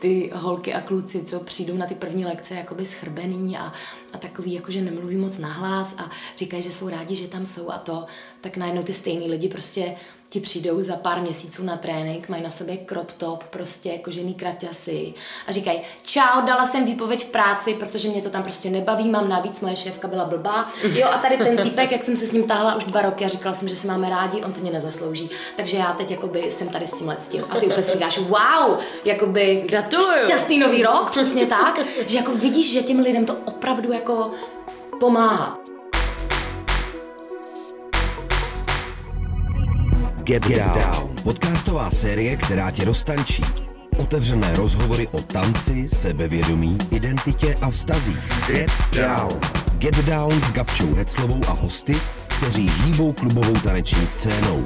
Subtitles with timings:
[0.00, 3.72] ty holky a kluci, co přijdou na ty první lekce jakoby schrbený a,
[4.12, 7.78] a takový, jakože nemluví moc nahlas a říkají, že jsou rádi, že tam jsou a
[7.78, 8.06] to,
[8.40, 9.94] tak najednou ty stejný lidi prostě
[10.30, 15.14] ti přijdou za pár měsíců na trénink, mají na sobě crop top, prostě kožený kraťasy
[15.46, 19.28] a říkají, čau, dala jsem výpověď v práci, protože mě to tam prostě nebaví, mám
[19.28, 20.72] navíc, moje šéfka byla blbá.
[20.82, 23.28] Jo, a tady ten týpek, jak jsem se s ním táhla už dva roky a
[23.28, 25.30] říkala jsem, že se máme rádi, on se mě nezaslouží.
[25.56, 27.44] Takže já teď jakoby jsem tady s tím tím.
[27.50, 30.24] A ty úplně si říkáš, wow, jakoby Gratuluju.
[30.24, 34.30] šťastný nový rok, přesně tak, že jako vidíš, že těm lidem to opravdu jako
[35.00, 35.59] pomáhá.
[40.30, 41.10] Get, Get Down.
[41.22, 43.42] Podcastová série, která tě roztančí.
[43.98, 48.28] Otevřené rozhovory o tanci, sebevědomí, identitě a vztazích.
[48.46, 49.40] Get Down.
[49.78, 51.94] Get Down s Gabčou Heclovou a hosty,
[52.28, 54.62] kteří hýbou klubovou taneční scénou.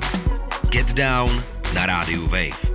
[0.71, 1.43] Get Down
[1.75, 2.75] na rádiu Wave.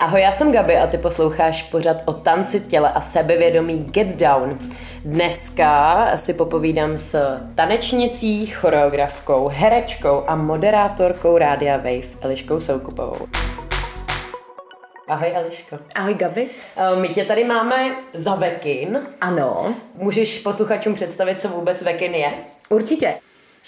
[0.00, 4.58] Ahoj, já jsem Gabi a ty posloucháš pořad o tanci těle a sebevědomí Get Down.
[5.04, 13.28] Dneska si popovídám s tanečnicí, choreografkou, herečkou a moderátorkou Rádia Wave Eliškou Soukupovou.
[15.08, 15.78] Ahoj Eliško.
[15.94, 16.50] Ahoj Gabi.
[16.76, 19.00] Eh, my tě tady máme za Vekin.
[19.20, 19.74] Ano.
[19.94, 22.32] Můžeš posluchačům představit, co vůbec Vekin je?
[22.68, 23.14] Určitě.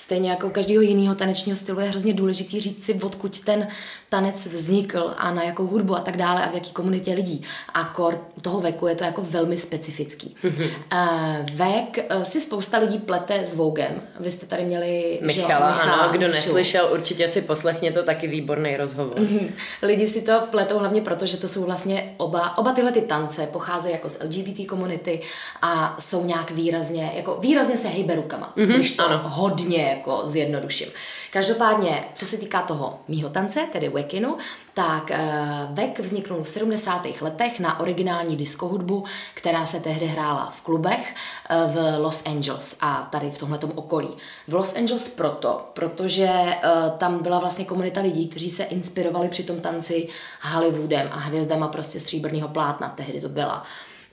[0.00, 3.68] Stejně jako u každého jiného tanečního stylu je hrozně důležitý říct si, odkud ten
[4.08, 7.42] tanec vznikl a na jakou hudbu a tak dále a v jaký komunitě lidí.
[7.74, 10.36] A kor toho veku je to jako velmi specifický.
[10.44, 10.70] Mm-hmm.
[10.92, 14.02] Uh, vek uh, si spousta lidí plete s Vogem.
[14.20, 16.38] Vy jste tady měli Michala, že, Michala ano, kdo Mišu.
[16.38, 19.18] neslyšel, určitě si poslechně to taky výborný rozhovor.
[19.18, 19.50] Mm-hmm.
[19.82, 23.46] Lidi si to pletou hlavně proto, že to jsou vlastně oba, oba tyhle ty tance
[23.46, 25.20] pocházejí jako z LGBT komunity
[25.62, 29.20] a jsou nějak výrazně, jako výrazně se hejbe rukama, mm-hmm, když to ano.
[29.24, 30.88] hodně jako zjednoduším.
[31.30, 34.38] Každopádně, co se týká toho mýho tance, tedy Wekinu,
[34.74, 35.10] tak
[35.70, 37.06] Vek vzniknul v 70.
[37.20, 41.14] letech na originální diskohudbu, která se tehdy hrála v klubech
[41.50, 44.08] uh, v Los Angeles a tady v tomhletom okolí.
[44.48, 49.42] V Los Angeles proto, protože uh, tam byla vlastně komunita lidí, kteří se inspirovali při
[49.42, 50.08] tom tanci
[50.40, 53.62] Hollywoodem a hvězdama prostě stříbrného plátna, tehdy to byla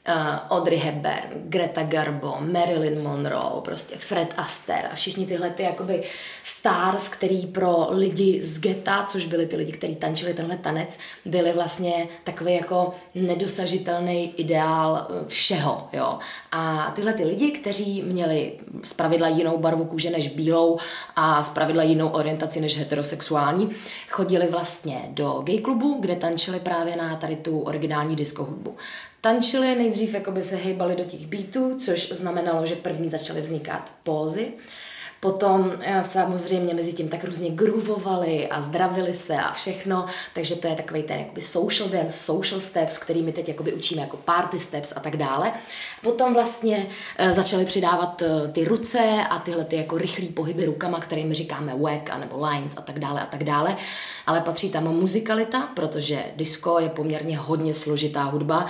[0.07, 6.03] uh, Audrey Hepburn, Greta Garbo, Marilyn Monroe, prostě Fred Astaire a všichni tyhle ty jakoby
[6.44, 11.53] stars, který pro lidi z geta, což byli ty lidi, kteří tančili tenhle tanec, byli
[11.53, 16.19] vlastně takový jako nedosažitelný ideál eh, všeho, jo.
[16.51, 18.51] A tyhle ty lidi, kteří měli
[18.84, 20.78] zpravidla jinou barvu kůže než bílou
[21.16, 23.69] a zpravidla jinou orientaci než heterosexuální,
[24.09, 28.78] chodili vlastně do gay klubu, kde tančili právě na tady tu originální disco hudbu
[29.22, 34.53] tančili, nejdřív jakoby se hejbali do těch beatů, což znamenalo, že první začaly vznikat pózy.
[35.19, 40.67] Potom eh, samozřejmě mezi tím tak různě groovovali a zdravili se a všechno, takže to
[40.67, 44.59] je takový ten jakoby social dance, social steps, který my teď jakoby učíme jako party
[44.59, 45.53] steps a tak dále.
[46.03, 51.00] Potom vlastně e, začali přidávat e, ty ruce a tyhle ty jako rychlý pohyby rukama,
[51.00, 53.75] kterými říkáme whack a nebo lines a tak dále a tak dále.
[54.27, 58.66] Ale patří tam muzikalita, protože disco je poměrně hodně složitá hudba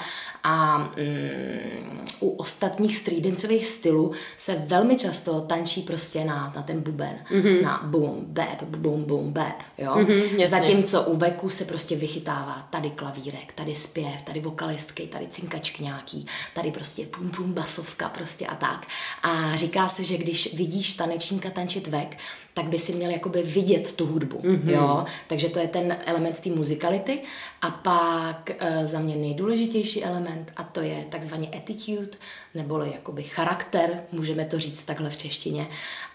[0.48, 7.20] a mm, u ostatních streetdancových stylů se velmi často tančí prostě na, na ten buben,
[7.32, 7.62] mm-hmm.
[7.62, 9.96] na boom, bap, boom, boom, bap, jo.
[9.96, 15.80] Mm-hmm, Zatímco u veku se prostě vychytává tady klavírek, tady zpěv, tady vokalistky, tady cinkačk
[15.80, 18.86] nějaký, tady prostě pum pum basovka prostě a tak.
[19.24, 22.18] A říká se, že když vidíš tanečníka tančit vek,
[22.58, 24.70] tak by si měl jakoby vidět tu hudbu, mm-hmm.
[24.70, 25.06] jo.
[25.28, 27.20] Takže to je ten element té muzikality.
[27.62, 32.18] A pak e, za mě nejdůležitější element a to je takzvaný attitude,
[32.56, 35.68] neboli jakoby charakter, můžeme to říct takhle v češtině.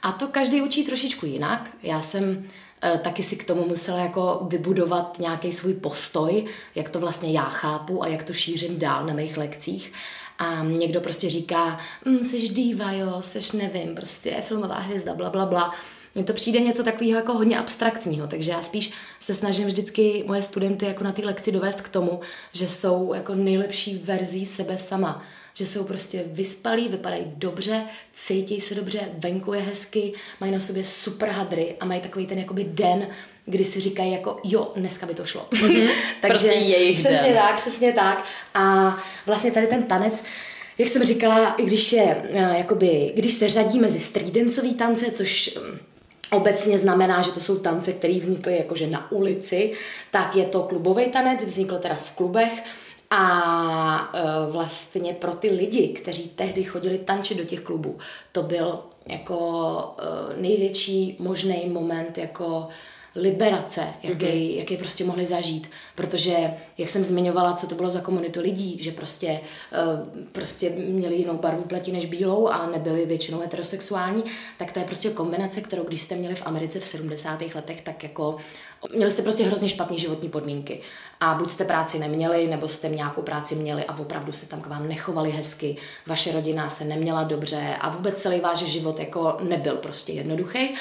[0.03, 1.71] A to každý učí trošičku jinak.
[1.83, 2.45] Já jsem
[2.85, 7.45] e, taky si k tomu musela jako vybudovat nějaký svůj postoj, jak to vlastně já
[7.45, 9.93] chápu a jak to šířím dál na mých lekcích.
[10.39, 15.47] A někdo prostě říká, mm, jsi diva, jo, jsi nevím, prostě filmová hvězda, bla, bla,
[15.47, 15.75] bla.
[16.15, 20.43] Mně to přijde něco takového jako hodně abstraktního, takže já spíš se snažím vždycky moje
[20.43, 22.21] studenty jako na té lekci dovést k tomu,
[22.53, 25.25] že jsou jako nejlepší verzí sebe sama.
[25.55, 30.85] Že jsou prostě vyspalí, vypadají dobře, cítí se dobře, venku je hezky, mají na sobě
[30.85, 33.07] super hadry a mají takový ten jakoby den,
[33.45, 35.47] kdy si říkají jako jo, dneska by to šlo.
[35.51, 35.91] Mm-hmm.
[36.21, 37.35] Takže prostě jejich přesně den.
[37.35, 38.25] tak, přesně tak.
[38.55, 40.23] A vlastně tady ten tanec,
[40.79, 45.59] jak jsem říkala, i když je, eh, jakoby, když se řadí mezi streetdancový tance, což
[45.59, 45.79] mm,
[46.33, 49.73] obecně znamená, že to jsou tance, které vznikly jakože na ulici,
[50.11, 52.63] tak je to klubový tanec, vznikl teda v klubech
[53.11, 57.99] a e, vlastně pro ty lidi, kteří tehdy chodili tančit do těch klubů,
[58.33, 62.69] to byl jako e, největší možný moment jako
[63.15, 64.57] liberace, jaký, mm-hmm.
[64.59, 65.71] jaký prostě mohli zažít.
[65.95, 69.41] Protože, jak jsem zmiňovala, co to bylo za komunitu lidí, že prostě,
[69.93, 74.25] uh, prostě měli jinou barvu pleti než bílou a nebyli většinou heterosexuální,
[74.59, 77.43] tak to je prostě kombinace, kterou když jste měli v Americe v 70.
[77.55, 78.37] letech, tak jako
[78.95, 80.81] měli jste prostě hrozně špatné životní podmínky.
[81.21, 84.67] A buď jste práci neměli, nebo jste nějakou práci měli a opravdu se tam k
[84.67, 85.77] vám nechovali hezky,
[86.07, 90.75] vaše rodina se neměla dobře a vůbec celý váš život jako nebyl prostě jednoduchý.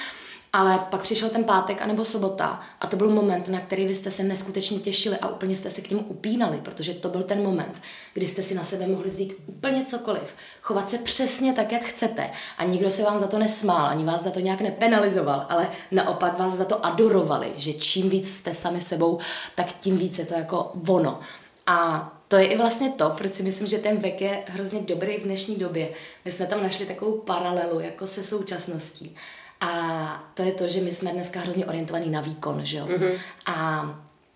[0.54, 4.12] Ale pak přišel ten pátek anebo sobota a to byl moment, na který vy jste
[4.12, 7.82] se neskutečně těšili a úplně jste se k němu upínali, protože to byl ten moment,
[8.14, 12.32] kdy jste si na sebe mohli vzít úplně cokoliv, chovat se přesně tak, jak chcete
[12.58, 16.40] a nikdo se vám za to nesmál, ani vás za to nějak nepenalizoval, ale naopak
[16.40, 19.20] vás za to adorovali, že čím víc jste sami sebou,
[19.56, 21.20] tak tím víc je to jako ono.
[21.68, 25.18] A to je i vlastně to, proč si myslím, že ten vek je hrozně dobrý
[25.18, 25.90] v dnešní době.
[26.26, 29.16] My jsme tam našli takovou paralelu jako se současností
[29.62, 32.86] a to je to, že my jsme dneska hrozně orientovaní na výkon, že jo.
[32.86, 33.20] Mm-hmm.
[33.46, 33.86] A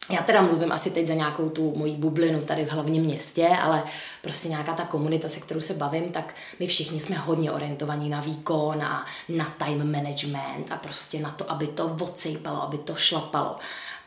[0.10, 3.84] já teda mluvím asi teď za nějakou tu moji bublinu tady v hlavním městě, ale
[4.22, 8.20] prostě nějaká ta komunita, se kterou se bavím, tak my všichni jsme hodně orientovaní na
[8.20, 13.56] výkon a na time management a prostě na to, aby to odsejpalo, aby to šlapalo.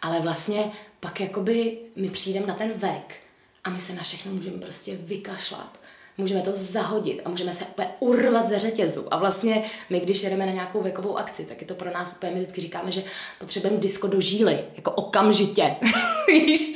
[0.02, 0.70] Ale vlastně
[1.00, 3.16] pak jakoby my přijdeme na ten vek
[3.64, 5.78] a my se na všechno můžeme prostě vykašlat
[6.18, 9.14] můžeme to zahodit a můžeme se úplně urvat ze řetězu.
[9.14, 12.32] A vlastně my, když jedeme na nějakou vekovou akci, tak je to pro nás úplně,
[12.32, 13.02] my vždycky říkáme, že
[13.38, 15.76] potřebujeme disko do žíly, jako okamžitě.
[16.28, 16.74] Víš?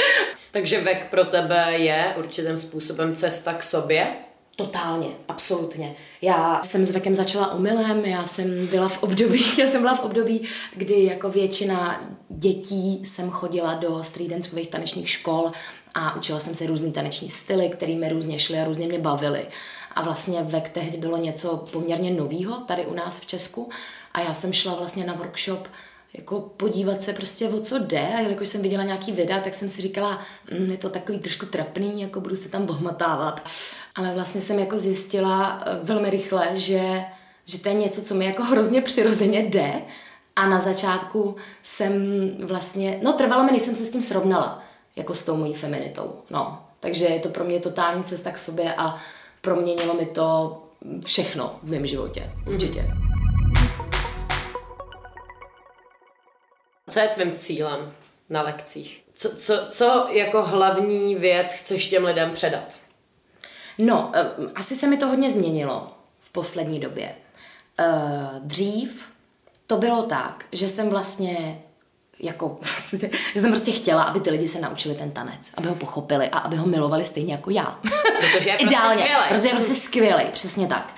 [0.51, 4.07] Takže vek pro tebe je určitým způsobem cesta k sobě?
[4.57, 5.95] Totálně, absolutně.
[6.23, 10.05] Já jsem s vekem začala omylem, já jsem byla v období, já jsem byla v
[10.05, 10.43] období,
[10.75, 15.53] kdy jako většina dětí jsem chodila do street tanečních škol
[15.95, 19.47] a učila jsem se různý taneční styly, které mi různě šly a různě mě bavily.
[19.95, 23.71] A vlastně vek tehdy bylo něco poměrně novýho tady u nás v Česku
[24.13, 25.69] a já jsem šla vlastně na workshop
[26.15, 29.69] jako podívat se prostě o co jde a jelikož jsem viděla nějaký videa, tak jsem
[29.69, 30.19] si říkala,
[30.59, 33.49] mm, je to takový trošku trapný, jako budu se tam bohmatávat.
[33.95, 37.05] Ale vlastně jsem jako zjistila eh, velmi rychle, že,
[37.45, 39.73] že to je něco, co mi jako hrozně přirozeně jde
[40.37, 41.93] a na začátku jsem
[42.43, 44.63] vlastně, no trvalo mi, než jsem se s tím srovnala
[44.97, 46.23] jako s tou mojí feminitou.
[46.31, 46.65] No.
[46.81, 48.99] Takže je to pro mě totální cesta k sobě a
[49.41, 50.59] proměnilo mi to
[51.05, 52.31] všechno v mém životě.
[52.47, 52.87] Určitě.
[56.91, 57.93] Co je tvým cílem
[58.29, 59.05] na lekcích?
[59.15, 62.79] Co, co, co jako hlavní věc chceš těm lidem předat?
[63.79, 67.15] No, eh, asi se mi to hodně změnilo v poslední době.
[67.79, 69.09] Eh, dřív
[69.67, 71.63] to bylo tak, že jsem vlastně
[72.23, 72.59] jako,
[73.35, 76.39] že jsem prostě chtěla, aby ty lidi se naučili ten tanec, aby ho pochopili a
[76.39, 77.79] aby ho milovali stejně jako já.
[77.83, 79.29] Protože je prostě Ideálně, skvělej.
[79.29, 80.95] protože je prostě skvělý, přesně tak.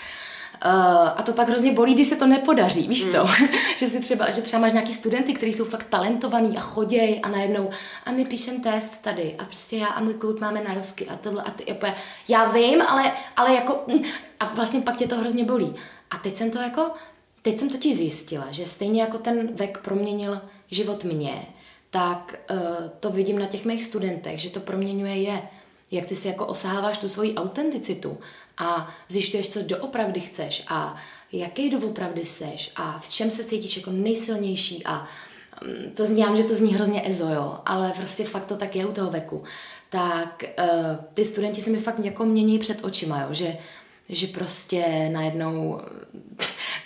[0.67, 0.73] Uh,
[1.17, 3.25] a to pak hrozně bolí, když se to nepodaří, víš co?
[3.25, 3.49] Mm.
[3.77, 7.29] že si třeba, že třeba máš nějaký studenty, kteří jsou fakt talentovaní a choděj a
[7.29, 7.71] najednou
[8.05, 11.43] a my píšem test tady a prostě já a můj kluk máme narozky a tohle
[11.43, 11.87] a ty, jako,
[12.29, 14.03] já vím, ale, ale jako hm,
[14.41, 15.75] a vlastně pak tě to hrozně bolí.
[16.11, 16.91] A teď jsem to jako,
[17.43, 21.47] teď jsem totiž zjistila, že stejně jako ten vek proměnil život mě,
[21.91, 22.59] tak uh,
[23.01, 25.43] to vidím na těch mých studentech, že to proměňuje je.
[25.91, 28.19] Jak ty si jako osaháváš tu svoji autenticitu
[28.59, 30.97] a zjišťuješ, co doopravdy chceš a
[31.33, 35.09] jaký doopravdy seš a v čem se cítíš jako nejsilnější a
[35.65, 38.87] um, to zní, že to zní hrozně ezo, jo, ale prostě fakt to tak je
[38.87, 39.43] u toho veku.
[39.89, 40.67] Tak uh,
[41.15, 43.57] ty studenti se mi fakt jako mění před očima, jo, že
[44.09, 45.81] že prostě najednou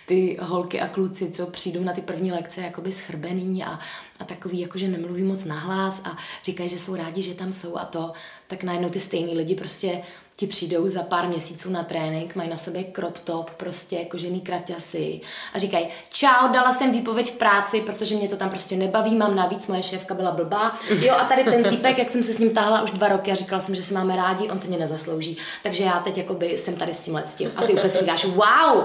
[0.06, 3.78] ty holky a kluci, co přijdou na ty první lekce jakoby schrbený a,
[4.18, 7.84] a takový, jakože nemluví moc nahlas a říkají, že jsou rádi, že tam jsou a
[7.84, 8.12] to,
[8.46, 10.02] tak najednou ty stejný lidi prostě
[10.40, 15.20] ti přijdou za pár měsíců na trénink, mají na sobě crop top, prostě kožený kraťasy
[15.54, 19.36] a říkají, čau, dala jsem výpověď v práci, protože mě to tam prostě nebaví, mám
[19.36, 20.78] navíc, moje šéfka byla blbá.
[21.00, 23.34] Jo a tady ten typek, jak jsem se s ním táhla už dva roky a
[23.34, 25.36] říkala jsem, že se máme rádi, on se mě nezaslouží.
[25.62, 27.50] Takže já teď jakoby jsem tady s tím s tím.
[27.56, 28.84] A ty úplně říkáš, wow,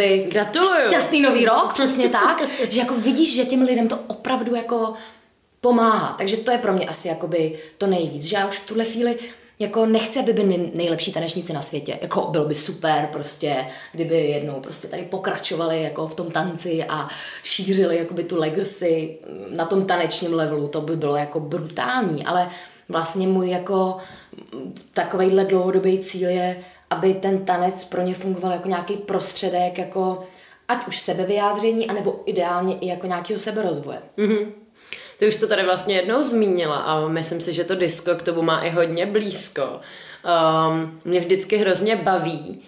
[0.00, 0.86] jakoby Gratuluju.
[0.88, 4.94] šťastný nový rok, přesně tak, že jako vidíš, že těm lidem to opravdu jako
[5.60, 6.14] pomáhá.
[6.18, 9.18] Takže to je pro mě asi jakoby to nejvíc, že já už v tuhle chvíli
[9.58, 11.98] jako nechci, aby byli nejlepší tanečníci na světě.
[12.02, 17.08] Jako bylo by super prostě, kdyby jednou prostě tady pokračovali jako v tom tanci a
[17.42, 19.18] šířili jakoby tu legacy
[19.50, 20.68] na tom tanečním levelu.
[20.68, 22.50] To by bylo jako brutální, ale
[22.88, 23.96] vlastně můj jako
[24.92, 30.26] takovejhle dlouhodobý cíl je, aby ten tanec pro ně fungoval jako nějaký prostředek, jako
[30.68, 33.98] ať už sebevyjádření, anebo ideálně i jako nějakého seberozvoje.
[34.18, 34.52] Mm-hmm.
[35.18, 38.42] Ty už to tady vlastně jednou zmínila a myslím si, že to disko k tomu
[38.42, 39.62] má i hodně blízko.
[39.62, 42.62] Um, mě vždycky hrozně baví,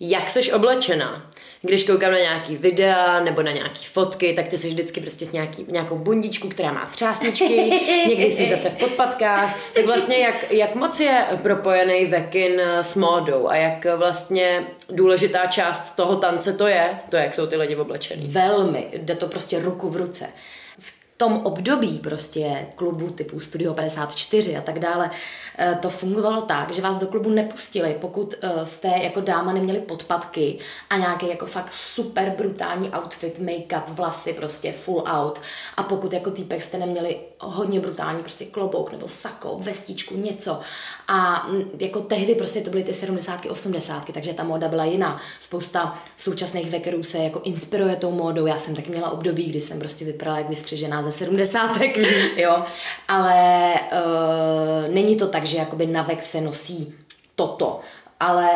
[0.00, 1.30] jak seš oblečená.
[1.62, 5.32] Když koukám na nějaký videa nebo na nějaký fotky, tak ty jsi vždycky prostě s
[5.32, 7.70] nějaký, nějakou bundičku, která má třásničky,
[8.08, 9.58] někdy jsi zase v podpatkách.
[9.74, 15.96] Tak vlastně jak, jak moc je propojený vekin s módou a jak vlastně důležitá část
[15.96, 18.26] toho tance to je, to jak jsou ty lidi oblečený.
[18.26, 20.28] Velmi, jde to prostě ruku v ruce
[21.16, 25.10] tom období prostě klubu typu Studio 54 a tak dále,
[25.58, 29.80] eh, to fungovalo tak, že vás do klubu nepustili, pokud eh, jste jako dáma neměli
[29.80, 30.58] podpatky
[30.90, 35.40] a nějaký jako fakt super brutální outfit, make-up, vlasy, prostě full out.
[35.76, 40.60] A pokud jako týpek jste neměli hodně brutální prostě klobouk nebo sako, vestičku, něco.
[41.14, 41.46] A
[41.80, 45.20] jako tehdy prostě to byly ty 70 80 takže ta móda byla jiná.
[45.40, 48.46] Spousta současných vekerů se jako inspiruje tou módou.
[48.46, 51.78] Já jsem taky měla období, kdy jsem prostě vypadala jak vystřižená ze 70
[52.36, 52.64] jo.
[53.08, 56.94] Ale uh, není to tak, že jakoby na vek se nosí
[57.34, 57.80] toto
[58.22, 58.48] ale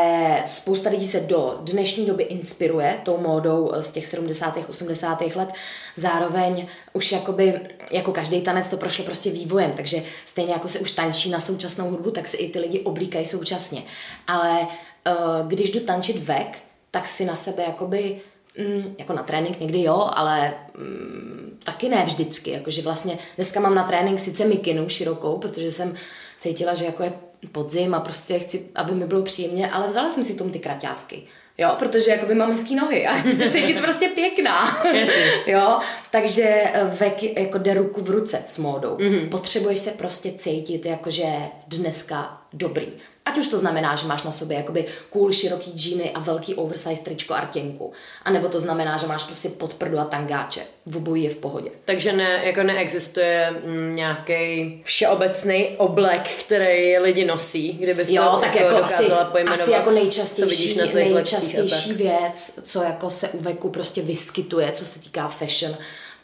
[0.45, 4.59] spousta lidí se do dnešní doby inspiruje tou módou z těch 70.
[4.69, 5.21] 80.
[5.21, 5.49] let.
[5.97, 10.93] Zároveň už jakoby, jako každý tanec to prošlo prostě vývojem, takže stejně jako se už
[10.93, 13.83] tančí na současnou hudbu, tak si i ty lidi oblíkají současně.
[14.27, 16.59] Ale uh, když jdu tančit vek,
[16.91, 18.21] tak si na sebe jakoby
[18.59, 22.51] mm, jako na trénink někdy jo, ale mm, taky ne vždycky.
[22.51, 25.95] Jakože vlastně dneska mám na trénink sice mikinu širokou, protože jsem
[26.39, 27.13] cítila, že jako je
[27.53, 30.59] podzim a prostě chci, aby mi bylo příjemně, ale vzala jsem si k tomu ty
[30.59, 31.23] kraťásky.
[31.59, 34.85] Jo, protože jakoby mám hezký nohy a chci se cítit prostě pěkná.
[35.47, 38.97] jo, takže eh, vek jako jde ruku v ruce s módou.
[38.97, 39.29] Mm-hmm.
[39.29, 41.27] Potřebuješ se prostě cítit jakože
[41.69, 42.87] dneska dobrý.
[43.27, 47.03] Ať už to znamená, že máš na sobě jakoby cool široký džíny a velký oversize
[47.03, 47.93] tričko a rtěnku.
[48.25, 50.61] A nebo to znamená, že máš prostě podprdu a tangáče.
[50.87, 51.71] V obojí je v pohodě.
[51.85, 58.55] Takže ne, jako neexistuje mm, nějaký všeobecný oblek, který lidi nosí, kdyby jo, to tak
[58.55, 63.39] jako, jako dokázala asi, pojmenovat, asi jako nejčastější, co nejčastější věc, co jako se u
[63.39, 65.77] veku prostě vyskytuje, co se týká fashion,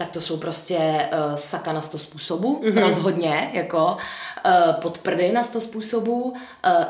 [0.02, 2.80] tak to jsou prostě uh, saka na sto způsobů, mm-hmm.
[2.80, 3.96] rozhodně, jako
[4.46, 6.34] uh, podprdy na sto způsobů, uh,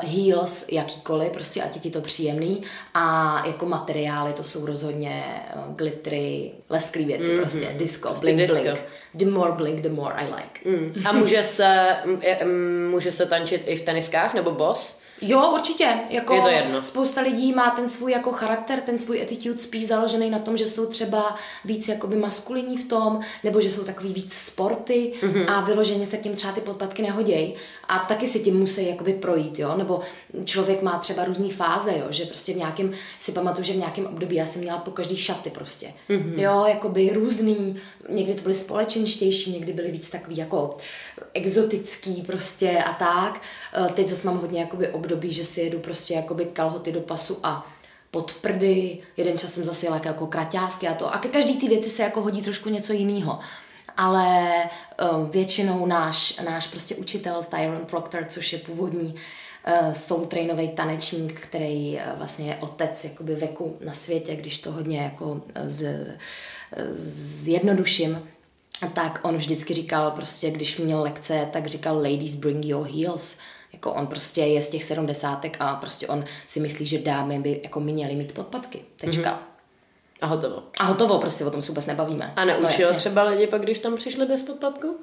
[0.01, 5.23] heels jakýkoliv, prostě ať je ti to příjemný a jako materiály to jsou rozhodně
[5.55, 7.39] uh, glittery, lesklý věci, mm-hmm.
[7.39, 8.63] prostě disco, prostě blink disco.
[8.63, 8.79] blink.
[9.13, 10.69] The more blink, the more I like.
[10.69, 11.07] Mm.
[11.07, 11.95] A může se,
[12.89, 15.02] může se tančit i v teniskách nebo boss?
[15.21, 15.89] Jo, určitě.
[16.09, 16.83] Jako je to jedno.
[16.83, 20.67] Spousta lidí má ten svůj jako charakter, ten svůj attitude spíš založený na tom, že
[20.67, 25.45] jsou třeba víc jakoby maskulinní v tom, nebo že jsou takový víc sporty mm-hmm.
[25.47, 27.55] a vyloženě se k tím třeba ty podpatky nehodějí.
[27.87, 29.73] A taky si tím musí jakoby projít, jo.
[29.77, 30.01] Nebo
[30.45, 34.05] člověk má třeba různé fáze, jo, že prostě v nějakém, si pamatuju, že v nějakém
[34.05, 35.93] období já jsem měla po každý šaty prostě.
[36.09, 36.39] Mm-hmm.
[36.39, 40.77] Jo, jakoby různý, někdy to byly společenštější, někdy byly víc takový jako
[41.33, 43.41] exotický prostě a tak.
[43.89, 47.39] E, teď zase mám hodně jakoby období, že si jedu prostě jakoby kalhoty do pasu
[47.43, 47.67] a
[48.11, 51.13] pod prdy, jeden čas jsem zase jela jako kraťásky a to.
[51.13, 53.39] A ke každý ty věci se jako hodí trošku něco jiného.
[53.97, 54.53] Ale
[55.15, 61.39] um, většinou náš, náš prostě učitel Tyron Proctor, což je původní uh, soul trainový tanečník,
[61.39, 66.07] který uh, vlastně je otec jakoby veku na světě, když to hodně jako z,
[67.43, 68.29] zjednoduším,
[68.93, 73.37] tak on vždycky říkal prostě, když měl lekce, tak říkal ladies bring your heels.
[73.73, 77.59] Jako on prostě je z těch sedmdesátek a prostě on si myslí, že dámy by
[77.63, 78.81] jako měly mít podpatky.
[78.95, 79.29] Tečka.
[79.29, 79.53] Mm-hmm.
[80.21, 80.63] A hotovo.
[80.79, 82.33] A hotovo, prostě o tom se vůbec nebavíme.
[82.35, 84.99] A neučil no, třeba lidi pak, když tam přišli bez podpatku?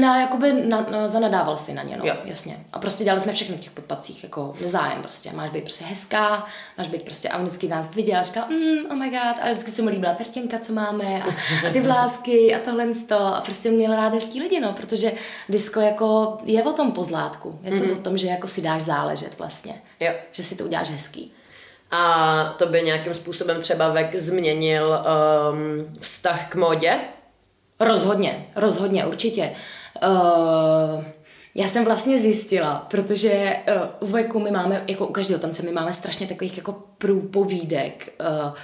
[0.00, 2.14] Na, jakoby na, na, zanadával si na ně, no, jo.
[2.24, 2.64] jasně.
[2.72, 5.32] A prostě dělali jsme všechno v těch podpacích, jako zájem prostě.
[5.32, 6.44] Máš být prostě hezká,
[6.78, 9.70] máš být prostě, a vždycky nás viděl a říkal, mm, oh my god, a vždycky
[9.70, 11.26] se mu líbila tertěnka, co máme, a,
[11.68, 15.12] a ty vlásky, a tohle a prostě měl rád hezký lidi, no, protože
[15.48, 17.92] disco jako je o tom pozlátku, je to mm-hmm.
[17.92, 20.12] o tom, že jako si dáš záležet vlastně, jo.
[20.32, 21.32] že si to uděláš hezký.
[21.90, 25.04] A to by nějakým způsobem třeba Vek změnil
[25.52, 26.98] um, vztah k modě?
[27.80, 29.52] Rozhodně, rozhodně, určitě.
[30.02, 31.04] Uh,
[31.54, 33.56] já jsem vlastně zjistila, protože
[34.00, 38.12] uh, u Veku my máme, jako u každého tance, my máme strašně takových jako průpovídek,
[38.20, 38.54] uh,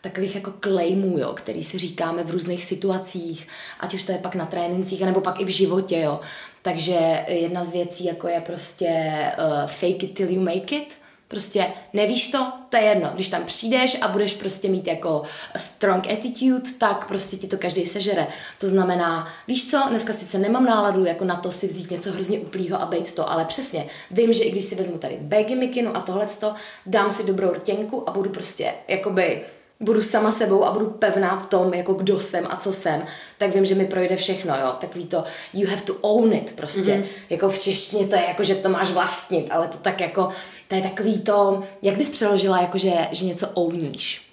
[0.00, 3.48] takových jako claimů, jo, který si říkáme v různých situacích,
[3.80, 6.20] ať už to je pak na trénincích, nebo pak i v životě, jo.
[6.62, 11.66] Takže jedna z věcí jako je prostě uh, fake it till you make it, Prostě
[11.92, 13.10] nevíš to, to je jedno.
[13.14, 15.22] Když tam přijdeš a budeš prostě mít jako
[15.56, 18.26] strong attitude, tak prostě ti to každý sežere.
[18.60, 22.38] To znamená, víš co, dneska sice nemám náladu jako na to si vzít něco hrozně
[22.38, 25.96] uplýho a být to, ale přesně, vím, že i když si vezmu tady baggy mikinu
[25.96, 26.54] a tohleto,
[26.86, 29.44] dám si dobrou rtěnku a budu prostě jakoby
[29.80, 33.04] budu sama sebou a budu pevná v tom, jako kdo jsem a co jsem,
[33.38, 34.72] tak vím, že mi projde všechno, jo.
[34.80, 36.90] Takový to you have to own it prostě.
[36.90, 37.04] Mm-hmm.
[37.30, 40.28] Jako v češtině to je jako, že to máš vlastnit, ale to tak jako,
[40.68, 44.25] to je takový to, jak bys přeložila, jako že, že něco owníš?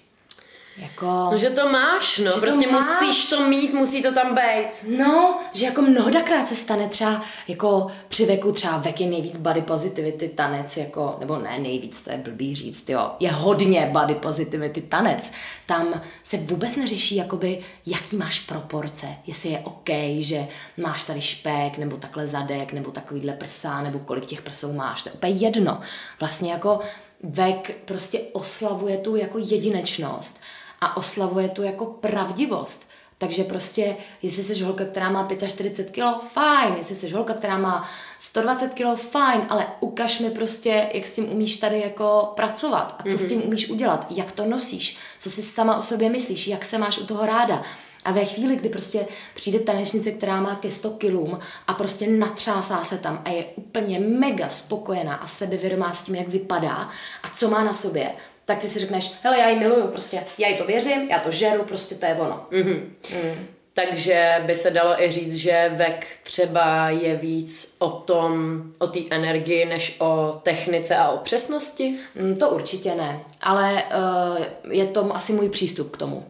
[0.76, 1.06] Jako...
[1.06, 2.84] No, že to máš, no, Že to prostě máš.
[3.00, 4.70] musíš to mít, musí to tam být.
[4.98, 9.62] No, že jako mnohodakrát se stane třeba jako při věku třeba vek je nejvíc body
[9.62, 14.80] positivity tanec, jako, nebo ne nejvíc, to je blbý říct, jo, je hodně body positivity
[14.80, 15.32] tanec.
[15.66, 21.78] Tam se vůbec neřeší, jakoby, jaký máš proporce, jestli je OK, že máš tady špek,
[21.78, 25.80] nebo takhle zadek, nebo takovýhle prsa, nebo kolik těch prsou máš, to je úplně jedno.
[26.20, 26.80] Vlastně jako
[27.22, 30.40] vek prostě oslavuje tu jako jedinečnost
[30.84, 32.86] a oslavuje tu jako pravdivost.
[33.18, 37.88] Takže prostě, jestli jsi holka, která má 45 kg, fajn, jestli jsi holka, která má
[38.18, 43.02] 120 kg, fajn, ale ukaž mi prostě, jak s tím umíš tady jako pracovat a
[43.02, 43.26] co mm-hmm.
[43.26, 46.78] s tím umíš udělat, jak to nosíš, co si sama o sobě myslíš, jak se
[46.78, 47.62] máš u toho ráda.
[48.04, 52.84] A ve chvíli, kdy prostě přijde tanečnice, která má ke 100 kilům a prostě natřásá
[52.84, 56.88] se tam a je úplně mega spokojená a sebevědomá s tím, jak vypadá
[57.22, 58.10] a co má na sobě,
[58.44, 61.30] tak ty si řekneš, hele, já ji miluju, prostě, já jí to věřím, já to
[61.30, 62.46] žeru, prostě to je ono.
[62.50, 62.80] Mm-hmm.
[63.14, 63.46] Mm.
[63.74, 69.00] Takže by se dalo i říct, že vek třeba je víc o tom, o té
[69.10, 71.96] energii, než o technice a o přesnosti?
[72.14, 76.24] Mm, to určitě ne, ale uh, je to asi můj přístup k tomu.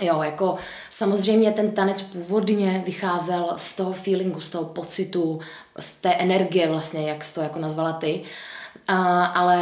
[0.00, 0.56] Jo, jako
[0.90, 5.40] samozřejmě ten tanec původně vycházel z toho feelingu, z toho pocitu,
[5.78, 8.22] z té energie vlastně, jak jsi to jako nazvala ty.
[8.90, 9.60] A, ale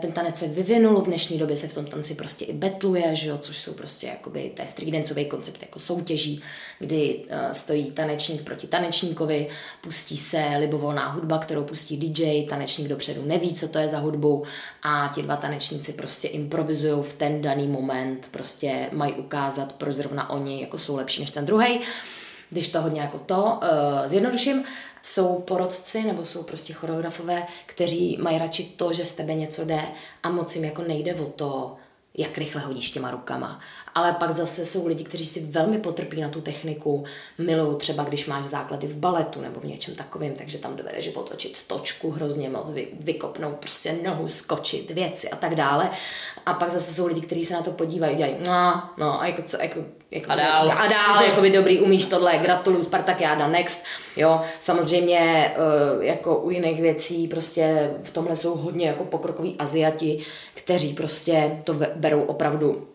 [0.00, 3.28] ten tanec se vyvinul, v dnešní době se v tom tanci prostě i betluje, že
[3.28, 6.42] jo, což jsou prostě jakoby, to je streetdanceový koncept jako soutěží,
[6.78, 9.48] kdy uh, stojí tanečník proti tanečníkovi,
[9.80, 14.44] pustí se libovolná hudba, kterou pustí DJ, tanečník dopředu neví, co to je za hudbu
[14.82, 20.30] a ti dva tanečníci prostě improvizují v ten daný moment, prostě mají ukázat, proč zrovna
[20.30, 21.80] oni jako jsou lepší než ten druhý
[22.52, 23.58] když to hodně jako to uh,
[24.06, 24.64] zjednoduším,
[25.02, 29.82] jsou porodci nebo jsou prostě choreografové, kteří mají radši to, že z tebe něco jde
[30.22, 31.76] a moc jim jako nejde o to,
[32.14, 33.60] jak rychle hodíš těma rukama.
[33.94, 37.04] Ale pak zase jsou lidi, kteří si velmi potrpí na tu techniku,
[37.38, 41.62] milují třeba, když máš základy v baletu nebo v něčem takovým, takže tam dovedeš otočit
[41.66, 45.90] točku hrozně moc, vy, vykopnout prostě nohu, skočit, věci a tak dále.
[46.46, 49.42] A pak zase jsou lidi, kteří se na to podívají, dělají, no, no, a jako
[49.42, 50.70] co, jako, jako a dál.
[50.70, 53.84] A dál, jako by dobrý, umíš tohle, gratuluju, Spartakiáda, next.
[54.16, 60.18] Jo, samozřejmě eh, jako u jiných věcí prostě v tomhle jsou hodně jako pokrokoví Aziati,
[60.54, 62.91] kteří prostě to berou opravdu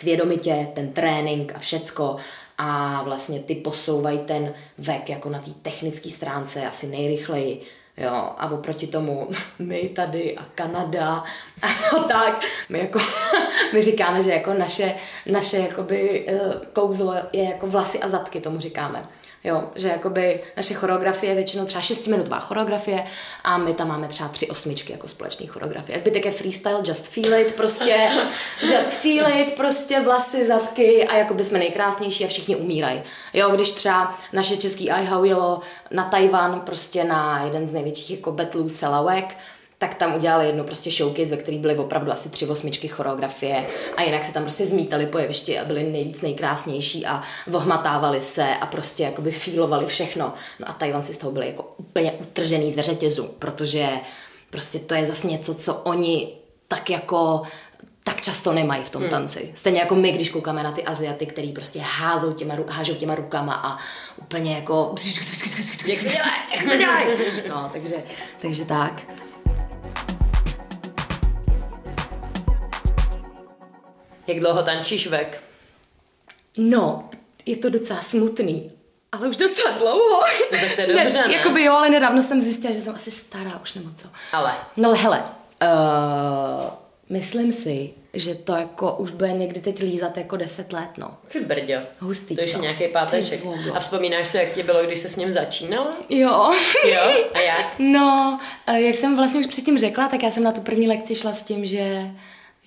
[0.00, 2.16] svědomitě, ten trénink a všecko
[2.58, 7.60] a vlastně ty posouvají ten vek jako na té technické stránce asi nejrychleji.
[7.96, 11.24] Jo, a oproti tomu my tady a Kanada
[11.62, 12.98] a no tak, my jako,
[13.72, 14.94] my říkáme, že jako naše,
[15.26, 16.40] naše jakoby eh,
[16.72, 19.08] kouzlo je jako vlasy a zadky, tomu říkáme.
[19.44, 23.04] Jo, že jakoby naše choreografie je většinou třeba 6 minutová choreografie
[23.44, 25.98] a my tam máme třeba tři osmičky jako společný choreografie.
[25.98, 28.10] Zbytek je freestyle, just feel it, prostě
[28.62, 33.02] just feel it, prostě vlasy, zadky a jakoby jsme nejkrásnější a všichni umírají.
[33.34, 38.32] Jo, když třeba naše český Ai jelo na Tajvan prostě na jeden z největších jako
[38.32, 39.36] betlů Selawek,
[39.82, 43.66] tak tam udělali jednu prostě showcase, ve který byly opravdu asi tři osmičky choreografie
[43.96, 48.56] a jinak se tam prostě zmítali po jevišti a byli nejvíc nejkrásnější a vohmatávali se
[48.56, 50.34] a prostě jakoby fílovali všechno.
[50.58, 53.88] No a Tajvanci z toho byli jako úplně utržený ze řetězu, protože
[54.50, 56.28] prostě to je zase něco, co oni
[56.68, 57.42] tak jako
[58.04, 59.10] tak často nemají v tom hmm.
[59.10, 59.52] tanci.
[59.54, 63.54] Stejně jako my, když koukáme na ty Aziaty, který prostě házou těma, hážou těma rukama
[63.54, 63.78] a
[64.16, 64.94] úplně jako...
[65.86, 66.42] Jak to dělají?
[66.56, 67.08] Jak to dělají?
[67.48, 68.04] No, takže,
[68.40, 69.02] takže tak.
[74.26, 75.42] Jak dlouho tančíš vek?
[76.58, 77.10] No,
[77.46, 78.72] je to docela smutný,
[79.12, 80.20] ale už docela dlouho.
[80.50, 81.34] Tak to je dobře, ne?
[81.34, 84.08] Jakoby jo, ale nedávno jsem zjistila, že jsem asi stará už nebo co.
[84.32, 84.52] Ale.
[84.76, 85.22] No ale hele,
[85.62, 86.70] uh,
[87.08, 91.16] myslím si, že to jako už bude někdy teď lízat jako 10 let, no.
[91.28, 91.74] Ty brďo.
[91.98, 93.40] Hustý, To je nějaký páteček.
[93.74, 95.96] A vzpomínáš si, jak ti bylo, když se s ním začínala?
[96.08, 96.52] Jo.
[96.84, 97.02] Jo?
[97.34, 97.66] A jak?
[97.78, 101.16] No, eh, jak jsem vlastně už předtím řekla, tak já jsem na tu první lekci
[101.16, 102.10] šla s tím, že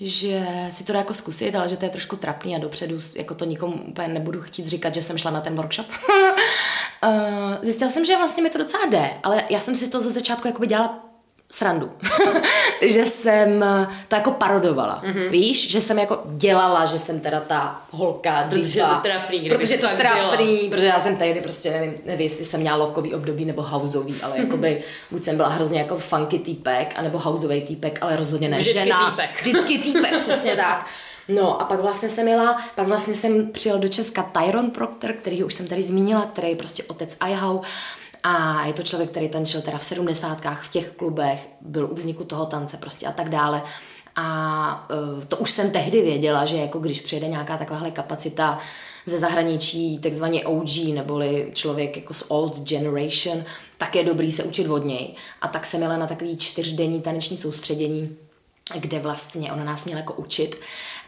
[0.07, 3.35] že si to dá jako zkusit, ale že to je trošku trapný a dopředu jako
[3.35, 5.85] to nikomu úplně nebudu chtít říkat, že jsem šla na ten workshop.
[7.05, 10.11] Eh, Zjistila jsem, že vlastně mi to docela jde, ale já jsem si to ze
[10.11, 11.12] začátku jakoby dělala
[11.51, 11.91] srandu.
[12.81, 13.65] že jsem
[14.07, 15.01] to jako parodovala.
[15.05, 15.29] Mm-hmm.
[15.29, 18.89] Víš, že jsem jako dělala, že jsem teda ta holka, Protože diva.
[18.89, 22.45] je to trapný, Protože je to trapný, protože já jsem tehdy prostě nevím, nevím, jestli
[22.45, 26.93] jsem měla lokový období nebo houseový, ale jakoby buď jsem byla hrozně jako funky týpek,
[26.95, 29.09] anebo houseový týpek, ale rozhodně ne Vždycky žena.
[29.11, 29.29] týpek.
[29.41, 30.85] Vždycky týpek, přesně tak.
[31.27, 35.43] No a pak vlastně jsem jela, pak vlastně jsem přijel do Česka Tyron Proctor, který
[35.43, 37.61] už jsem tady zmínila, který je prostě otec iHow.
[38.23, 42.23] A je to člověk, který tančil teda v sedmdesátkách v těch klubech, byl u vzniku
[42.23, 43.61] toho tance prostě a tak dále.
[44.15, 48.59] A uh, to už jsem tehdy věděla, že jako když přijede nějaká takováhle kapacita
[49.05, 53.43] ze zahraničí, takzvaně OG, neboli člověk jako z old generation,
[53.77, 55.15] tak je dobrý se učit od něj.
[55.41, 58.17] A tak jsem jela na takový čtyřdenní taneční soustředění,
[58.75, 60.59] kde vlastně ona nás měla jako učit.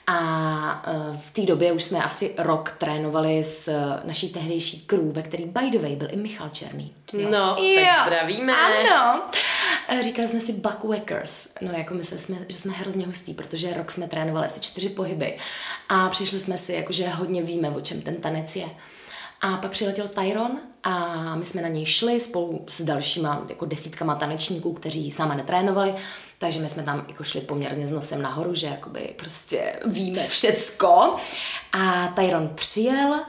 [0.07, 3.69] A e, v té době už jsme asi rok trénovali s
[4.03, 6.93] naší tehdejší crew, ve který by the way byl i Michal Černý.
[7.13, 7.29] Jo.
[7.29, 7.85] No, jo.
[7.85, 8.53] tak zdravíme.
[8.55, 9.23] Ano.
[9.89, 11.47] E, říkali jsme si buckwackers.
[11.61, 15.37] No jako my jsme, že jsme hrozně hustý, protože rok jsme trénovali asi čtyři pohyby.
[15.89, 18.69] A přišli jsme si, jako, že hodně víme, o čem ten tanec je.
[19.41, 20.51] A pak přiletěl Tyron
[20.83, 25.35] a my jsme na něj šli spolu s dalšíma jako desítkama tanečníků, kteří s námi
[25.35, 25.95] netrénovali.
[26.37, 31.15] Takže my jsme tam jako šli poměrně s nosem nahoru, že jakoby prostě víme všecko.
[31.73, 33.19] A Tyron přijel,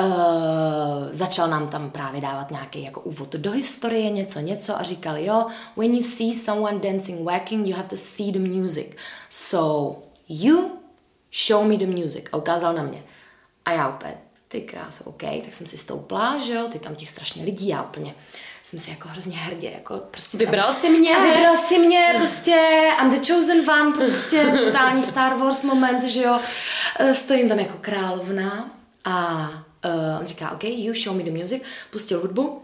[0.00, 5.16] Uh, začal nám tam právě dávat nějaký jako úvod do historie, něco, něco a říkal,
[5.16, 5.46] jo,
[5.76, 8.86] when you see someone dancing whacking, you have to see the music.
[9.28, 10.70] So you
[11.46, 12.24] show me the music.
[12.32, 13.02] A ukázal na mě.
[13.64, 14.14] A já úplně,
[14.50, 17.82] ty krás, OK, tak jsem si stoupla, že jo, ty tam těch strašně lidí, já
[17.82, 18.14] úplně
[18.62, 21.16] jsem si jako hrozně hrdě, jako prostě Vybral tam, si mě?
[21.16, 26.22] A vybral si mě, prostě I'm the chosen one, prostě totální Star Wars moment, že
[26.22, 26.40] jo,
[26.98, 28.70] e, stojím tam jako královna
[29.04, 29.48] a
[29.84, 32.62] uh, on říká, OK, you show me the music, pustil hudbu,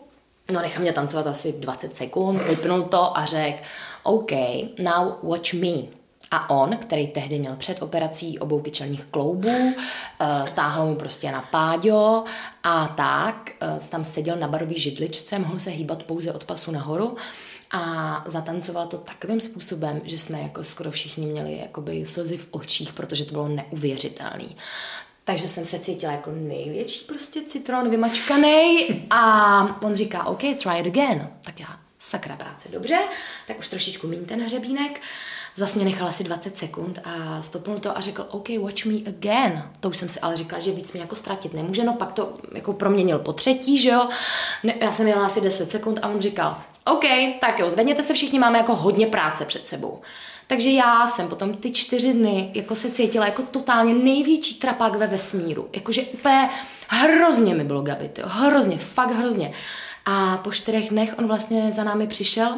[0.50, 3.62] no nechám mě tancovat asi 20 sekund, vypnul to a řekl,
[4.02, 4.32] OK,
[4.78, 5.96] now watch me.
[6.30, 11.42] A on, který tehdy měl před operací obou kyčelních kloubů, uh, táhl mu prostě na
[11.42, 12.24] páďo
[12.62, 17.16] a tak uh, tam seděl na barový židličce, mohl se hýbat pouze od pasu nahoru
[17.70, 22.92] a zatancoval to takovým způsobem, že jsme jako skoro všichni měli jakoby slzy v očích,
[22.92, 24.56] protože to bylo neuvěřitelný.
[25.24, 30.86] Takže jsem se cítila jako největší prostě citron vymačkaný a on říká, OK, try it
[30.86, 31.28] again.
[31.44, 32.98] Tak já, sakra práce, dobře,
[33.46, 35.00] tak už trošičku míň ten hřebínek.
[35.58, 39.62] Zase mě nechal asi 20 sekund a stopnul to a řekl, OK, watch me again.
[39.80, 42.34] To už jsem si ale říkala, že víc mi jako ztratit nemůže, no pak to
[42.54, 44.08] jako proměnil po třetí, že jo.
[44.62, 47.04] Ne, já jsem jela asi 10 sekund a on říkal, OK,
[47.40, 50.00] tak jo, zvedněte se všichni, máme jako hodně práce před sebou.
[50.46, 55.06] Takže já jsem potom ty čtyři dny jako se cítila jako totálně největší trapák ve
[55.06, 55.68] vesmíru.
[55.72, 56.48] Jakože úplně
[56.88, 59.52] hrozně mi bylo gabit, hrozně, fakt hrozně.
[60.04, 62.54] A po čtyřech dnech on vlastně za námi přišel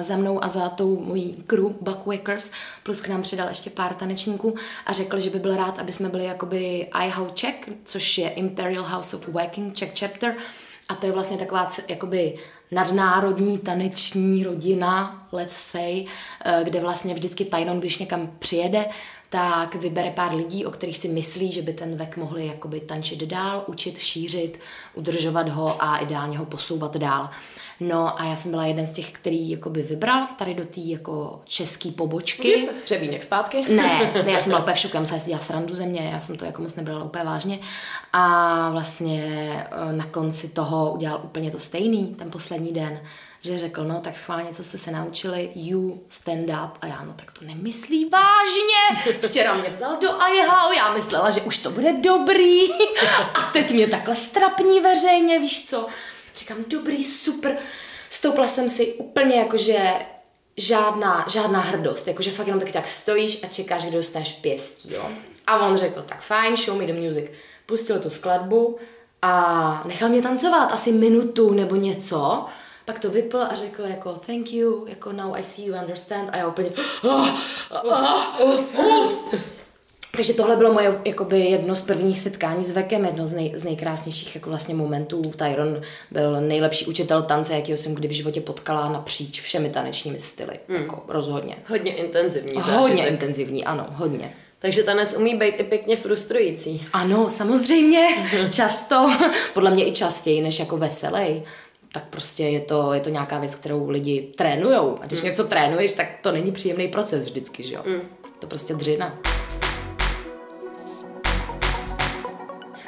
[0.00, 2.50] za mnou a za tou mojí crew Buckwackers,
[2.82, 4.54] plus k nám přidal ještě pár tanečníků
[4.86, 8.84] a řekl, že by byl rád, aby jsme byli jakoby IHOW Czech, což je Imperial
[8.84, 10.34] House of Wacking Czech Chapter.
[10.88, 12.34] A to je vlastně taková jakoby
[12.70, 16.04] nadnárodní taneční rodina, let's say,
[16.44, 18.86] eh, kde vlastně vždycky tajnon, když někam přijede,
[19.28, 23.22] tak vybere pár lidí, o kterých si myslí, že by ten vek mohli jakoby tančit
[23.22, 24.60] dál, učit, šířit,
[24.94, 27.28] udržovat ho a ideálně ho posouvat dál.
[27.80, 31.40] No a já jsem byla jeden z těch, který jakoby vybral tady do té jako
[31.44, 32.68] české pobočky.
[32.84, 33.64] Hřebínek zpátky?
[33.68, 36.20] Ne, ne, já jsem byla úplně v šoku, já jsem dělala srandu ze mě, já
[36.20, 37.58] jsem to jako moc nebrala úplně vážně.
[38.12, 39.22] A vlastně
[39.70, 43.00] eh, na konci toho udělal úplně to stejný, ten poslední den
[43.46, 46.78] že řekl, no tak schválně, co jste se naučili, you stand up.
[46.80, 49.12] A já, no tak to nemyslí vážně.
[49.28, 52.72] Včera mě vzal do IHO, já myslela, že už to bude dobrý.
[53.34, 55.86] A teď mě takhle strapní veřejně, víš co.
[56.36, 57.58] Říkám, dobrý, super.
[58.10, 59.92] Stoupla jsem si úplně jakože
[60.56, 65.08] žádná, žádná hrdost, jakože fakt jenom taky tak stojíš a čekáš, že dostaneš pěstí, jo.
[65.46, 67.24] A on řekl, tak fajn, show me the music.
[67.66, 68.78] Pustil tu skladbu
[69.26, 72.44] a nechal mě tancovat asi minutu nebo něco.
[72.84, 76.36] Pak to vypl a řekl jako thank you, jako now I see you understand a
[76.36, 76.70] já úplně
[77.02, 77.28] oh,
[77.82, 79.66] oh, uf, uf.
[80.16, 83.64] Takže tohle bylo moje jakoby jedno z prvních setkání s Vekem, jedno z, nej, z
[83.64, 85.22] nejkrásnějších jako vlastně momentů.
[85.22, 90.58] Tyron byl nejlepší učitel tance, jakýho jsem kdy v životě potkala napříč všemi tanečními styly.
[90.68, 90.82] Hmm.
[90.82, 91.56] Jako rozhodně.
[91.68, 92.52] Hodně intenzivní.
[92.54, 93.12] Hodně zážitek.
[93.12, 94.32] intenzivní, ano, hodně.
[94.66, 96.86] Takže tanec umí být i pěkně frustrující.
[96.92, 98.06] Ano, samozřejmě,
[98.50, 99.10] často,
[99.54, 101.42] podle mě i častěji než jako veselý
[101.92, 104.98] tak prostě je to, je to nějaká věc, kterou lidi trénujou.
[105.02, 105.26] A když mm.
[105.26, 107.82] něco trénuješ, tak to není příjemný proces vždycky, že jo?
[107.86, 108.00] Mm.
[108.38, 109.18] To prostě dřina.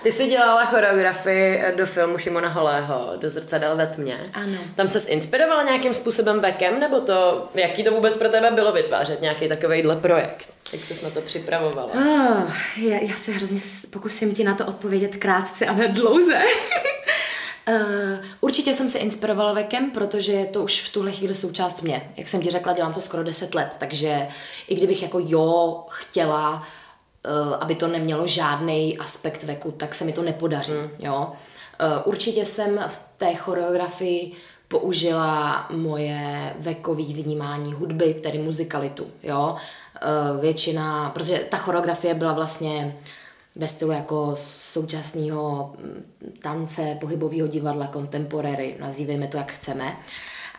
[0.03, 4.21] Ty jsi dělala choreografii do filmu Šimona Holého, do zrcadel ve tmě.
[4.35, 4.59] Ano.
[4.75, 9.21] Tam se inspirovala nějakým způsobem vekem, nebo to, jaký to vůbec pro tebe bylo vytvářet
[9.21, 10.58] nějaký takovýhle projekt?
[10.73, 11.89] Jak jsi na to připravovala?
[11.95, 16.43] Oh, já, já se hrozně pokusím ti na to odpovědět krátce a ne dlouze.
[17.69, 22.13] Uh, určitě jsem se inspirovala vekem, protože je to už v tuhle chvíli součást mě.
[22.17, 24.29] Jak jsem ti řekla, dělám to skoro 10 let, takže
[24.69, 30.13] i kdybych jako jo chtěla, uh, aby to nemělo žádný aspekt veku, tak se mi
[30.13, 30.73] to nepodaří.
[30.73, 30.91] Mm.
[30.99, 31.33] Jo?
[31.81, 34.33] Uh, určitě jsem v té choreografii
[34.69, 39.07] použila moje vekové vnímání hudby, tedy muzikalitu.
[39.23, 39.57] Jo?
[40.41, 42.97] Většina, protože ta choreografie byla vlastně
[43.59, 46.05] ve stylu jako současného mm,
[46.43, 49.97] tance, pohybového divadla, contemporary, nazývejme to jak chceme.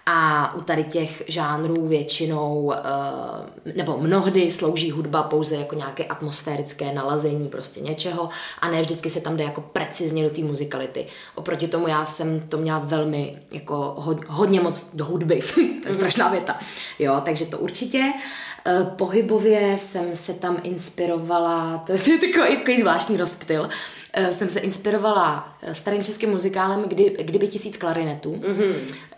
[0.05, 6.93] A u tady těch žánrů většinou, eh, nebo mnohdy slouží hudba pouze jako nějaké atmosférické
[6.93, 8.29] nalazení prostě něčeho
[8.61, 11.05] a ne vždycky se tam jde jako precizně do té muzikality.
[11.35, 13.95] Oproti tomu já jsem to měla velmi, jako
[14.27, 15.41] hodně moc do hudby.
[15.83, 16.59] to je strašná věta.
[16.99, 18.13] Jo, takže to určitě.
[18.13, 18.48] Eh,
[18.95, 23.69] pohybově jsem se tam inspirovala, to, je takový, takový zvláštní rozptyl,
[24.13, 28.73] Eh, jsem se inspirovala eh, starým českým muzikálem Kdy, Kdyby tisíc klarinetů, mm-hmm.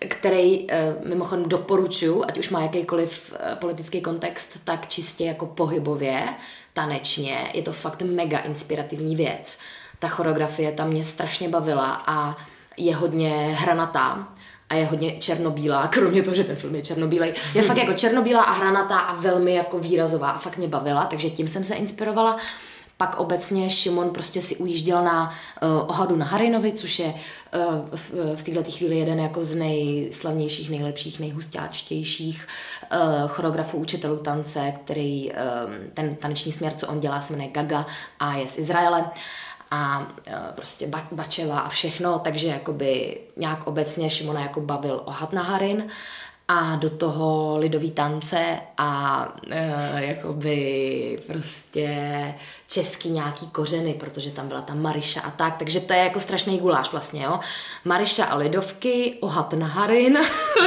[0.08, 6.24] který eh, mimochodem doporučuji, ať už má jakýkoliv politický kontext, tak čistě jako pohybově,
[6.74, 9.58] tanečně, je to fakt mega inspirativní věc.
[10.00, 12.38] Ta choreografie tam mě strašně bavila a
[12.78, 14.34] je hodně hranatá
[14.72, 17.34] a je hodně černobílá, kromě toho, že ten film je černobílej.
[17.56, 21.30] Je fakt jako černobílá a hranatá a velmi jako výrazová a fakt mě bavila, takže
[21.30, 22.38] tím jsem se inspirovala.
[22.98, 28.12] Pak obecně Šimon prostě si ujížděl na uh, ohadu na Harinovi, což je uh, v,
[28.36, 32.48] v této chvíli jeden jako z nejslavnějších, nejlepších, nejhustáčtějších
[32.92, 35.38] uh, choreografů, učitelů tance, který uh,
[35.94, 37.86] ten taneční směr, co on dělá, se jmenuje Gaga
[38.20, 39.06] a je z Izraele
[39.72, 45.34] a uh, prostě ba- Bačeva a všechno, takže jakoby nějak obecně Šimona jako bavil ohad
[45.34, 45.88] na Harin
[46.48, 51.90] a do toho lidový tance a uh, jakoby prostě
[52.68, 56.58] český nějaký kořeny, protože tam byla ta Mariša a tak, takže to je jako strašný
[56.60, 57.40] guláš vlastně, jo.
[57.86, 60.18] Mariša a lidovky, ohat na harin,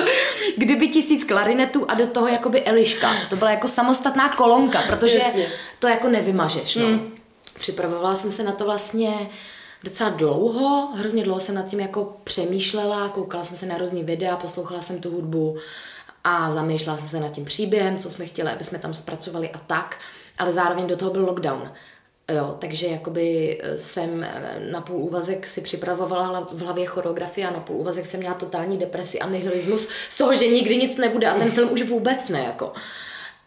[0.57, 3.15] kdyby tisíc klarinetů a do toho jakoby Eliška.
[3.31, 5.47] To byla jako samostatná kolonka, protože Jasně.
[5.79, 6.87] to jako nevymažeš, no.
[6.87, 7.13] Hmm.
[7.59, 9.29] Připravovala jsem se na to vlastně
[9.85, 14.37] docela dlouho, hrozně dlouho jsem nad tím jako přemýšlela, koukala jsem se na různý videa,
[14.37, 15.57] poslouchala jsem tu hudbu
[16.25, 19.59] a zamýšlela jsem se nad tím příběhem, co jsme chtěli, aby jsme tam zpracovali a
[19.59, 19.99] tak,
[20.39, 21.71] ale zároveň do toho byl lockdown.
[22.33, 27.51] Jo, takže jakoby eh, jsem eh, na půl úvazek si připravovala v hlavě choreografii a
[27.51, 31.27] na půl úvazek jsem měla totální depresi a nihilismus z toho, že nikdy nic nebude
[31.27, 32.73] a ten film už vůbec ne, jako.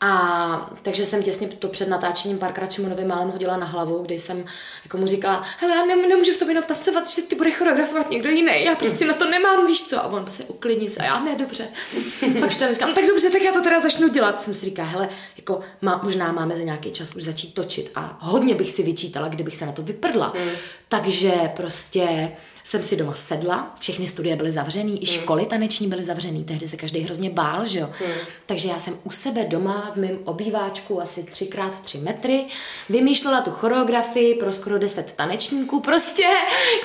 [0.01, 4.45] A takže jsem těsně to před natáčením párkrát Šimonovi málem hodila na hlavu, kdy jsem
[4.83, 8.09] jako mu říkala, hele, já nem, nemůžu v tom jenom tancovat, že ty bude choreografovat
[8.09, 9.97] někdo jiný, já prostě na to nemám, víš co?
[9.97, 11.67] A on prostě uklidní se, a já ne, dobře.
[12.39, 14.41] Pak už tam říkám, no, tak dobře, tak já to teda začnu dělat.
[14.41, 18.17] Jsem si říká, hele, jako má, možná máme za nějaký čas už začít točit a
[18.21, 20.33] hodně bych si vyčítala, kdybych se na to vyprdla.
[20.45, 20.49] Mm.
[20.89, 22.31] Takže prostě
[22.67, 25.21] jsem si doma sedla, všechny studie byly zavřený, i hmm.
[25.21, 27.89] školy taneční byly zavřený, tehdy se každý hrozně bál, že jo.
[27.99, 28.13] Hmm.
[28.45, 32.45] Takže já jsem u sebe doma v mém obýváčku asi 3x3 metry
[32.89, 36.27] vymýšlela tu choreografii pro skoro 10 tanečníků prostě,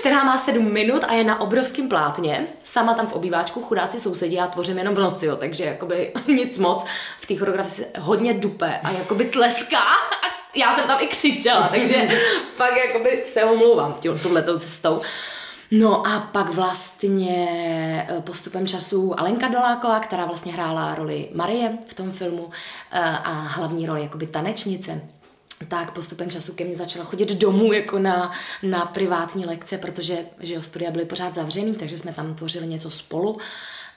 [0.00, 2.46] která má 7 minut a je na obrovském plátně.
[2.62, 6.58] Sama tam v obýváčku chudáci sousedí, já tvořím jenom v noci, jo, takže jakoby nic
[6.58, 6.86] moc.
[7.20, 9.82] V té choreografii hodně dupe a jakoby tleská
[10.54, 11.94] já jsem tam i křičela, takže
[12.56, 15.02] fakt jakoby se omlouvám touhletou cestou.
[15.74, 21.94] No a pak vlastně eh, postupem času Alenka Doláková, která vlastně hrála roli Marie v
[21.94, 22.50] tom filmu
[22.90, 25.00] eh, a hlavní roli jakoby tanečnice,
[25.68, 28.32] tak postupem času ke mně začala chodit domů jako na,
[28.62, 32.90] na privátní lekce, protože že jo, studia byly pořád zavřený, takže jsme tam tvořili něco
[32.90, 33.38] spolu.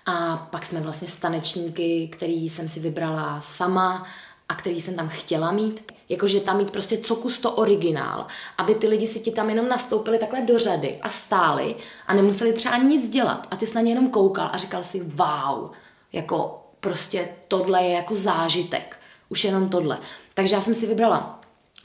[0.06, 4.08] A pak jsme vlastně stanečníky, který jsem si vybrala sama
[4.50, 5.92] a který jsem tam chtěla mít.
[6.10, 8.28] Jakože tam mít prostě co kus to originál,
[8.58, 11.76] aby ty lidi si ti tam jenom nastoupili takhle do řady a stáli
[12.08, 13.48] a nemuseli třeba nic dělat.
[13.52, 15.72] A ty jsi na ně jenom koukal a říkal si wow,
[16.14, 20.00] jako prostě tohle je jako zážitek, už jenom tohle.
[20.34, 21.35] Takže já jsem si vybrala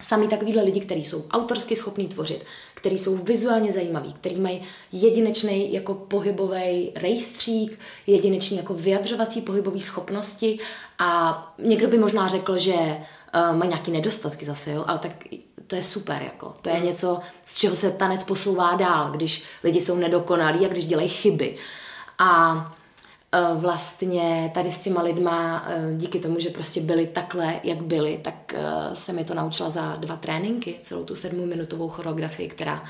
[0.00, 5.72] sami takovýhle lidi, kteří jsou autorsky schopní tvořit, kteří jsou vizuálně zajímaví, kteří mají jedinečný
[5.72, 10.58] jako pohybový rejstřík, jedinečný jako vyjadřovací pohybové schopnosti
[10.98, 15.12] a někdo by možná řekl, že uh, má nějaký nedostatky zase, jo, ale tak
[15.66, 16.54] to je super, jako.
[16.62, 16.84] To je mm.
[16.84, 21.56] něco, z čeho se tanec posouvá dál, když lidi jsou nedokonalí a když dělají chyby.
[22.18, 22.79] A
[23.54, 28.54] vlastně tady s těma lidma, uh, díky tomu, že prostě byli takhle, jak byli, tak
[28.54, 32.84] uh, se mi to naučila za dva tréninky, celou tu sedmiminutovou choreografii, která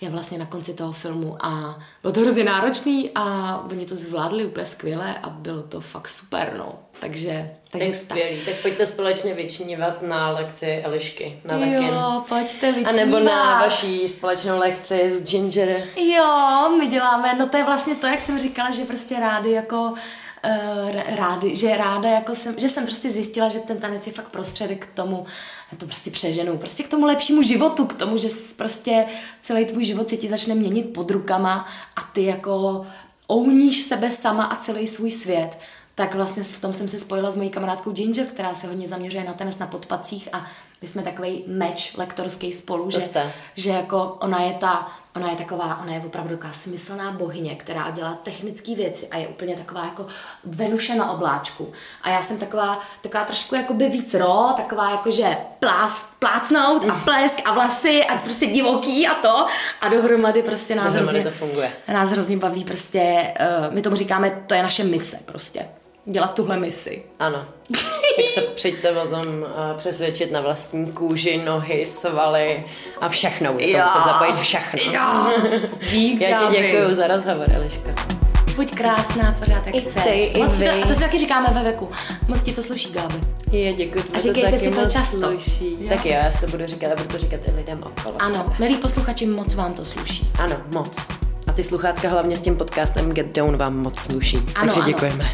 [0.00, 4.46] je vlastně na konci toho filmu a bylo to hrozně náročný a oni to zvládli
[4.46, 6.74] úplně skvěle a bylo to fakt super, no.
[7.00, 8.40] Takže, takže tak skvělý.
[8.44, 11.88] Tak pojďte společně vyčnívat na lekci Elišky na Lekin.
[11.88, 12.92] Jo, pojďte vyčnívat.
[12.92, 15.82] A nebo na vaší společnou lekci s Ginger.
[15.96, 19.94] Jo, my děláme, no to je vlastně to, jak jsem říkala, že prostě rádi jako
[20.46, 24.86] uh, že ráda jako jsem, že jsem prostě zjistila, že ten tanec je fakt prostředek
[24.86, 25.26] k tomu,
[25.78, 29.06] to prostě přeženu, prostě k tomu lepšímu životu, k tomu, že prostě
[29.40, 32.86] celý tvůj život se ti začne měnit pod rukama a ty jako
[33.32, 35.58] ouníš sebe sama a celý svůj svět.
[35.94, 39.24] Tak vlastně v tom jsem si spojila s mojí kamarádkou Ginger, která se hodně zaměřuje
[39.24, 40.46] na tenis na podpacích a
[40.82, 43.00] my jsme takový meč lektorský spolu, že,
[43.54, 44.86] že jako ona je ta,
[45.16, 49.28] ona je taková, ona je opravdu taková smyslná bohyně, která dělá technické věci a je
[49.28, 50.06] úplně taková jako
[50.44, 51.72] Venuše na obláčku.
[52.02, 56.84] A já jsem taková, taková trošku jako by víc ro, taková jako že plás, plácnout
[56.90, 59.46] a plesk a vlasy a prostě divoký a to
[59.80, 61.72] a dohromady prostě nás hrozně, to funguje.
[61.92, 63.34] nás hrozně baví prostě,
[63.68, 65.68] uh, my tomu říkáme, to je naše mise prostě
[66.06, 67.02] dělat tuhle misi.
[67.18, 67.44] Ano.
[68.18, 72.64] Jak se přijďte o tom uh, přesvědčit na vlastní kůži, nohy, svaly
[73.00, 73.52] a všechno.
[73.52, 73.84] Budete jo.
[73.84, 74.92] muset zapojit všechno.
[74.92, 75.32] Jo.
[75.90, 77.90] Dík, Já ti děkuji za rozhovor, Eliška.
[78.56, 80.32] Buď krásná, pořád jak I chceš.
[80.32, 81.88] Ty, Moc to, a to si taky říkáme ve veku.
[82.28, 83.14] Moc ti to sluší, Gáby.
[83.52, 84.04] Je, děkuji.
[84.14, 85.16] A říkejte to si to často.
[85.18, 85.76] Sluší.
[85.80, 85.88] Jo.
[85.88, 88.34] Tak jo, já si to budu říkat a budu to říkat i lidem okolo Ano,
[88.34, 88.56] sebe.
[88.58, 90.30] milí posluchači, moc vám to sluší.
[90.38, 91.06] Ano, moc
[91.56, 94.36] ty sluchátka hlavně s tím podcastem Get Down vám moc sluší.
[94.36, 94.86] Ano, Takže ano.
[94.86, 95.30] děkujeme.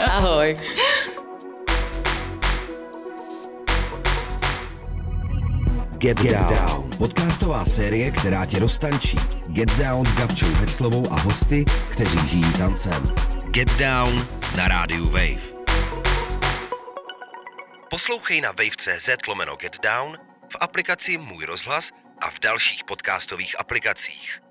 [0.10, 0.56] Ahoj.
[5.98, 6.54] Get, Get Down.
[6.54, 6.90] Down.
[6.98, 9.18] Podcastová série, která tě roztančí.
[9.46, 13.04] Get Down s Gabčou Heclovou a hosty, kteří žijí tancem.
[13.50, 15.48] Get Down na rádiu Wave.
[17.90, 20.18] Poslouchej na wave.cz lomeno Get Down,
[20.52, 24.47] v aplikaci Můj rozhlas a v dalších podcastových aplikacích.